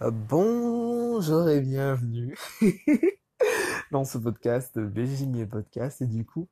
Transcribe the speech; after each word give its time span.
Bonjour 0.00 1.48
et 1.48 1.62
bienvenue 1.62 2.36
dans 3.90 4.04
ce 4.04 4.18
podcast, 4.18 4.78
BGMI 4.78 5.46
Podcast. 5.46 6.02
Et 6.02 6.06
du 6.06 6.26
coup, 6.26 6.48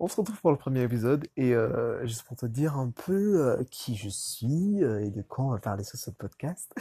on 0.00 0.08
se 0.08 0.16
retrouve 0.16 0.40
pour 0.40 0.50
le 0.52 0.56
premier 0.56 0.84
épisode. 0.84 1.26
Et 1.36 1.54
euh, 1.54 2.06
juste 2.06 2.22
pour 2.22 2.38
te 2.38 2.46
dire 2.46 2.78
un 2.78 2.90
peu 2.90 3.46
euh, 3.46 3.62
qui 3.70 3.94
je 3.94 4.08
suis 4.08 4.82
euh, 4.82 5.04
et 5.04 5.10
de 5.10 5.20
quoi 5.20 5.44
on 5.44 5.50
va 5.50 5.58
parler 5.58 5.84
sur 5.84 5.98
ce 5.98 6.10
podcast. 6.10 6.74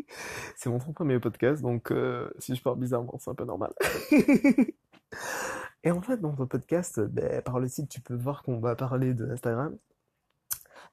C'est 0.56 0.70
mon 0.70 0.78
premier 0.78 1.20
podcast, 1.20 1.60
donc 1.60 1.92
si 2.38 2.56
je 2.56 2.62
parle 2.62 2.78
bizarrement, 2.78 3.18
c'est 3.18 3.30
un 3.30 3.34
peu 3.34 3.44
normal. 3.44 3.74
Et 5.84 5.90
en 5.90 6.00
fait, 6.00 6.18
dans 6.18 6.34
ce 6.36 6.44
podcast, 6.44 7.00
ben, 7.00 7.42
par 7.42 7.60
le 7.60 7.68
site, 7.68 7.90
tu 7.90 8.00
peux 8.00 8.14
voir 8.14 8.42
qu'on 8.42 8.60
va 8.60 8.76
parler 8.76 9.12
de 9.12 9.30
Instagram, 9.30 9.76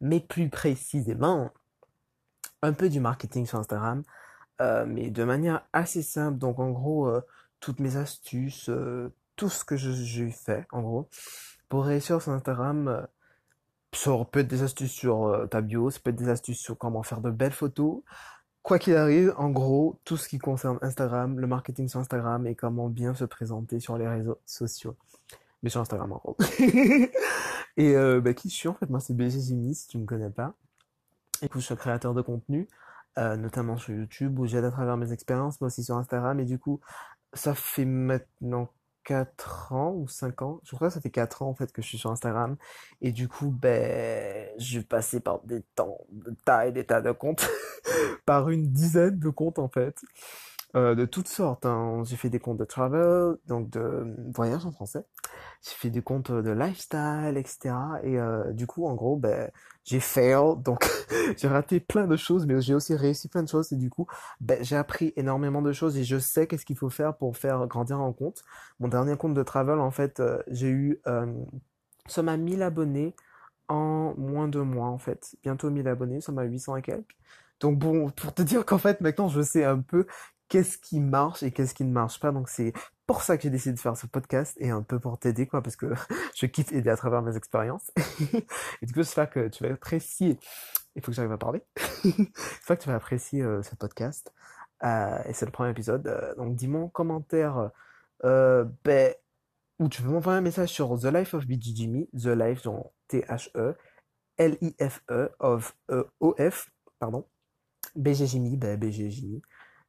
mais 0.02 0.20
plus 0.20 0.50
précisément, 0.50 1.52
un 2.62 2.74
peu 2.74 2.90
du 2.90 3.00
marketing 3.00 3.46
sur 3.46 3.60
Instagram 3.60 4.04
euh, 4.62 4.86
mais 4.88 5.10
de 5.10 5.24
manière 5.24 5.66
assez 5.74 6.02
simple. 6.02 6.38
Donc 6.38 6.60
en 6.60 6.72
gros, 6.72 7.08
euh, 7.08 7.22
toutes 7.60 7.80
mes 7.80 7.98
astuces, 7.98 8.70
euh, 8.70 9.10
tout 9.36 9.50
ce 9.50 9.64
que 9.66 9.76
j'ai 9.76 10.32
fait, 10.32 10.66
en 10.72 10.82
gros, 10.82 11.10
pour 11.70 11.86
réussir 11.86 12.22
sur 12.22 12.32
Instagram, 12.32 12.88
euh, 12.88 13.02
ça 13.94 14.12
peut 14.32 14.42
être 14.42 14.48
des 14.48 14.64
astuces 14.64 14.92
sur 14.92 15.26
euh, 15.26 15.48
ta 15.48 15.62
bio, 15.62 15.90
ça 15.90 16.00
peut 16.04 16.12
être 16.12 16.18
des 16.18 16.30
astuces 16.30 16.60
sur 16.60 16.78
comment 16.78 17.04
faire 17.04 17.22
de 17.22 17.32
belles 17.32 17.52
photos. 17.52 18.02
Quoi 18.64 18.80
qu'il 18.80 18.96
arrive, 18.96 19.34
en 19.38 19.50
gros, 19.50 20.00
tout 20.04 20.18
ce 20.18 20.28
qui 20.28 20.40
concerne 20.40 20.78
Instagram, 20.82 21.40
le 21.40 21.48
marketing 21.48 21.88
sur 21.88 22.00
Instagram 22.00 22.46
et 22.48 22.56
comment 22.56 22.90
bien 22.90 23.14
se 23.16 23.24
présenter 23.24 23.80
sur 23.80 23.98
les 23.98 24.08
réseaux 24.08 24.40
sociaux. 24.46 24.96
Mais 25.64 25.70
sur 25.70 25.82
Instagram, 25.82 26.12
en 26.12 26.18
gros. 26.18 26.38
Et 27.78 27.96
bah, 28.20 28.34
qui 28.34 28.50
je 28.50 28.56
suis 28.56 28.68
en 28.68 28.74
fait? 28.74 28.90
Moi, 28.90 29.00
c'est 29.00 29.14
BG 29.16 29.40
si 29.40 29.88
tu 29.88 29.98
me 29.98 30.06
connais 30.06 30.30
pas. 30.30 30.54
Écoute, 31.42 31.62
je 31.62 31.68
suis 31.68 31.76
créateur 31.76 32.14
de 32.14 32.22
contenu, 32.22 32.68
euh, 33.18 33.36
notamment 33.36 33.78
sur 33.78 33.94
YouTube, 33.94 34.40
où 34.40 34.46
j'aide 34.46 34.66
à 34.66 34.72
travers 34.72 34.98
mes 34.98 35.12
expériences, 35.12 35.60
mais 35.62 35.68
aussi 35.68 35.84
sur 35.84 35.96
Instagram. 35.98 36.40
Et 36.40 36.46
du 36.46 36.60
coup, 36.60 36.80
ça 37.34 37.54
fait 37.56 37.86
maintenant 37.86 38.70
4 39.08 39.72
ans 39.72 39.94
ou 39.94 40.08
5 40.10 40.42
ans, 40.42 40.60
je 40.66 40.76
crois 40.76 40.90
que 40.90 40.94
ça 40.94 41.00
fait 41.00 41.10
4 41.10 41.42
ans 41.42 41.48
en 41.48 41.56
fait 41.56 41.72
que 41.72 41.82
je 41.82 41.88
suis 41.88 41.98
sur 41.98 42.12
Instagram. 42.12 42.58
Et 43.02 43.14
du 43.14 43.30
coup, 43.30 43.50
ben, 43.50 44.50
je 44.60 44.82
passé 44.82 45.22
par 45.22 45.40
des 45.46 45.62
temps, 45.76 45.98
de 46.12 46.36
tas 46.44 46.68
et 46.68 46.74
des 46.74 46.86
tas 46.86 47.02
de 47.02 47.12
comptes, 47.12 47.50
par 48.26 48.50
une 48.50 48.72
dizaine 48.72 49.18
de 49.18 49.30
comptes 49.30 49.60
en 49.60 49.70
fait. 49.70 49.96
Euh, 50.76 50.96
de 50.96 51.06
toutes 51.06 51.30
sortes, 51.30 51.66
hein. 51.66 52.04
J'ai 52.06 52.18
fait 52.18 52.30
des 52.30 52.40
comptes 52.40 52.58
de 52.58 52.66
travel, 52.66 53.38
donc 53.48 53.70
de 53.70 53.80
euh, 53.80 54.16
voyage 54.34 54.66
en 54.66 54.72
français. 54.72 55.06
J'ai 55.64 55.72
fait 55.76 55.90
des 55.90 56.02
comptes 56.02 56.32
de 56.32 56.52
lifestyle, 56.52 57.36
etc. 57.38 57.76
Et 58.04 58.20
euh, 58.20 58.52
du 58.54 58.68
coup, 58.68 58.86
en 58.86 58.94
gros, 58.94 59.16
ben, 59.16 59.50
j'ai 59.86 60.00
fail, 60.02 60.58
donc 60.64 60.86
j'ai 61.38 61.48
raté 61.48 61.80
plein 61.80 62.06
de 62.06 62.18
choses, 62.18 62.46
mais 62.46 62.60
j'ai 62.62 62.74
aussi 62.76 62.96
réussi 62.96 63.30
plein 63.30 63.44
de 63.44 63.50
choses. 63.50 63.72
Et 63.72 63.78
du 63.78 63.90
coup, 63.90 64.08
ben, 64.42 64.62
j'ai 64.64 64.76
appris 64.76 65.14
énormément 65.16 65.62
de 65.62 65.72
choses 65.72 65.98
et 65.98 66.04
je 66.04 66.20
sais 66.20 66.48
qu'est-ce 66.48 66.66
qu'il 66.66 66.78
faut 66.78 66.90
faire 66.90 67.16
pour 67.16 67.38
faire 67.38 67.66
grandir 67.68 68.00
un 68.00 68.12
compte. 68.14 68.44
Mon 68.80 68.90
dernier 68.90 69.16
compte 69.18 69.34
de 69.34 69.44
travel, 69.44 69.80
en 69.80 69.92
fait, 69.92 70.20
euh, 70.20 70.40
j'ai 70.48 70.70
eu, 70.70 71.02
euh, 71.08 71.26
ça 72.08 72.22
m'a 72.24 72.38
1000 72.38 72.62
abonnés 72.62 73.16
en 73.70 74.14
moins 74.18 74.48
de 74.48 74.60
mois, 74.60 74.88
en 74.90 74.98
fait. 74.98 75.36
Bientôt 75.44 75.70
1000 75.70 75.88
abonnés, 75.88 76.22
ça 76.22 76.32
m'a 76.32 76.44
800 76.44 76.76
et 76.78 76.82
quelques. 76.82 77.16
Donc 77.60 77.80
bon, 77.80 78.10
pour 78.12 78.34
te 78.34 78.42
dire 78.42 78.66
qu'en 78.66 78.78
fait, 78.78 79.02
maintenant, 79.02 79.30
je 79.30 79.42
sais 79.42 79.64
un 79.64 79.80
peu 79.82 80.06
qu'est-ce 80.50 80.78
qui 80.78 81.00
marche 81.00 81.44
et 81.44 81.52
qu'est-ce 81.52 81.74
qui 81.74 81.84
ne 81.84 81.92
marche 81.92 82.20
pas. 82.20 82.32
Donc 82.32 82.50
c'est 82.50 82.74
pour 83.06 83.22
ça 83.22 83.38
que 83.38 83.44
j'ai 83.44 83.50
décidé 83.50 83.74
de 83.74 83.80
faire 83.80 83.96
ce 83.96 84.06
podcast 84.06 84.56
et 84.60 84.70
un 84.70 84.82
peu 84.82 85.00
pour 85.00 85.18
t'aider, 85.18 85.48
quoi, 85.48 85.62
parce 85.62 85.76
que 85.76 85.94
je 86.36 86.46
kiffe 86.46 86.72
aider 86.74 86.90
à 86.90 86.98
travers 86.98 87.22
mes 87.22 87.36
expériences. 87.36 87.92
Et 88.82 88.86
du 88.86 88.94
coup, 88.94 89.00
j'espère 89.00 89.30
que 89.30 89.48
tu 89.48 89.64
vas 89.64 89.74
apprécier. 89.74 90.38
Il 90.96 91.02
faut 91.02 91.12
que 91.12 91.16
j'arrive 91.16 91.32
à 91.32 91.38
parler. 91.38 91.62
J'espère 92.04 92.78
que 92.78 92.84
tu 92.84 92.90
vas 92.90 92.96
apprécier 92.96 93.44
euh, 93.44 93.62
ce 93.62 93.76
podcast. 93.76 94.34
Euh, 94.84 95.20
et 95.28 95.34
c'est 95.34 95.46
le 95.46 95.52
premier 95.52 95.70
épisode. 95.70 96.08
Euh, 96.08 96.34
donc 96.36 96.56
dis-moi 96.56 96.82
en 96.82 96.90
commentaire 96.90 97.70
ben, 98.24 99.14
ou 99.78 99.90
tu 99.90 100.02
peux 100.02 100.10
m'envoyer 100.10 100.40
un 100.40 100.42
message 100.42 100.70
sur 100.70 101.00
The 101.00 101.06
Life 101.06 101.36
of 101.36 101.46
BG 101.46 101.76
Jimmy, 101.76 102.10
The 102.14 102.30
Life, 102.30 102.64
genre 102.64 102.94
T-H-E, 103.10 103.76
L-I-F-E, 104.38 105.30
of, 105.40 105.78
E, 105.92 106.04
O-F, 106.20 106.72
pardon, 106.98 107.28
BG 107.96 108.26
Jimmy, 108.26 108.58
ben 108.58 108.80
BG 108.80 109.12
Jimmy. 109.12 109.42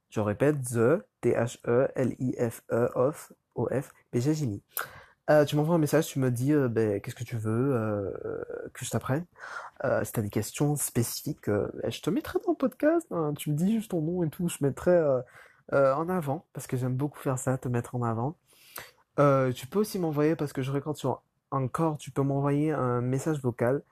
Je 0.09 0.19
répète, 0.19 0.61
The, 0.63 1.03
T-H-E, 1.21 1.87
L-I-F-E, 1.95 2.89
of, 2.95 3.31
O-F, 3.55 3.91
Jimmy. 4.13 4.63
Euh, 5.29 5.45
tu 5.45 5.55
m'envoies 5.55 5.75
un 5.75 5.79
message, 5.79 6.07
tu 6.07 6.17
me 6.17 6.31
dis 6.31 6.53
euh, 6.53 6.67
ben, 6.67 6.99
qu'est-ce 6.99 7.15
que 7.15 7.23
tu 7.23 7.37
veux 7.37 7.75
euh, 7.75 8.11
que 8.73 8.83
je 8.83 8.89
t'apprenne. 8.89 9.25
Euh, 9.83 10.03
si 10.03 10.11
tu 10.11 10.19
as 10.19 10.23
des 10.23 10.29
questions 10.29 10.75
spécifiques, 10.75 11.47
ben, 11.47 11.91
je 11.91 12.01
te 12.01 12.09
mettrai 12.09 12.39
dans 12.45 12.53
le 12.53 12.57
podcast. 12.57 13.05
hein. 13.11 13.33
tu 13.37 13.51
me 13.51 13.55
dis 13.55 13.71
juste 13.75 13.91
ton 13.91 14.01
nom 14.01 14.23
et 14.23 14.29
tout, 14.29 14.49
je 14.49 14.57
mettrai 14.61 14.99
en 15.71 16.09
avant, 16.09 16.45
parce 16.53 16.65
que 16.65 16.77
j'aime 16.77 16.95
beaucoup 16.95 17.19
faire 17.19 17.37
ça, 17.37 17.57
te 17.59 17.67
mettre 17.67 17.93
en 17.95 18.01
avant. 18.01 18.35
Tu 19.53 19.67
peux 19.67 19.79
aussi 19.79 19.99
m'envoyer, 19.99 20.35
parce 20.35 20.53
que 20.53 20.63
je 20.63 20.71
regarde 20.71 20.97
sur 20.97 21.21
Encore, 21.51 21.97
tu 21.97 22.09
peux 22.09 22.23
m'envoyer 22.23 22.71
un 22.71 23.01
message 23.01 23.39
vocal, 23.39 23.83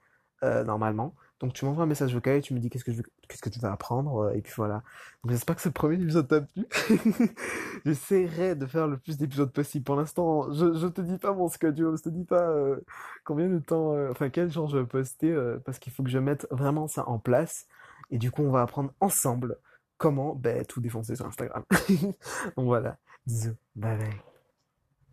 normalement. 0.42 1.14
Donc 1.40 1.53
tu 1.53 1.66
m'envoies 1.66 1.84
un 1.84 1.88
message 1.88 2.14
vocal 2.14 2.38
et 2.38 2.42
tu 2.42 2.53
me 2.53 2.59
dis 2.59 2.70
qu'est-ce 2.70 2.84
que 2.84 3.50
tu 3.50 3.59
vas 3.59 3.72
apprendre, 3.72 4.25
euh, 4.25 4.34
et 4.34 4.42
puis 4.42 4.53
voilà. 4.58 4.81
Donc 5.24 5.31
j'espère 5.31 5.56
que 5.56 5.62
ce 5.62 5.70
premier 5.70 5.96
épisode 5.96 6.28
t'a 6.28 6.42
plu. 6.42 6.66
J'essaierai 7.86 8.56
de 8.56 8.66
faire 8.66 8.88
le 8.88 8.98
plus 8.98 9.18
d'épisodes 9.18 9.52
possible. 9.52 9.86
Pour 9.86 9.96
l'instant, 9.96 10.52
je, 10.52 10.88
te 10.88 11.02
dis 11.02 11.18
pas 11.18 11.34
mon 11.34 11.48
schedule, 11.48 11.96
je 11.98 12.03
te 12.03 12.09
dis 12.09 12.25
pas 12.25 12.50
euh, 12.50 12.80
combien 13.24 13.50
de 13.50 13.59
temps, 13.59 13.94
euh, 13.94 14.09
enfin 14.12 14.30
quel 14.30 14.52
jour 14.52 14.68
je 14.68 14.80
vais 14.80 14.86
poster, 14.86 15.36
parce 15.64 15.78
qu'il 15.80 15.94
faut 15.94 16.03
que 16.03 16.09
je 16.09 16.20
mette 16.20 16.48
vraiment 16.50 16.88
ça 16.88 17.08
en 17.08 17.20
place. 17.20 17.68
Et 18.09 18.18
du 18.18 18.31
coup, 18.31 18.44
on 18.44 18.52
va 18.52 18.62
apprendre 18.62 18.92
ensemble 19.00 19.58
comment 19.98 20.36
ben, 20.36 20.66
tout 20.66 20.81
défoncer 20.81 21.16
sur 21.16 21.25
Instagram. 21.25 21.64
Donc 22.58 22.66
voilà, 22.66 22.98
bisous, 23.25 23.56
bye 23.75 23.98
bye. 23.98 24.37